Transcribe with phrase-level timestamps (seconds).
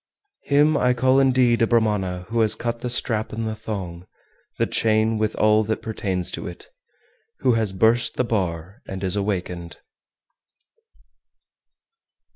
[0.47, 0.57] 398.
[0.67, 4.07] Him I call indeed a Brahmana who has cut the strap and the thong,
[4.57, 6.69] the chain with all that pertains to it,
[7.41, 9.77] who has burst the bar, and is awakened.